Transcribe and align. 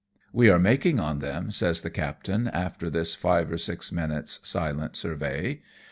"We 0.41 0.49
are 0.49 0.57
making 0.57 0.99
on 0.99 1.19
them," 1.19 1.51
says 1.51 1.81
the 1.81 1.91
captain, 1.91 2.47
after 2.47 2.89
this 2.89 3.13
five 3.13 3.51
or 3.51 3.59
six 3.59 3.91
minutes' 3.91 4.39
silent 4.41 4.95
survey. 4.95 5.61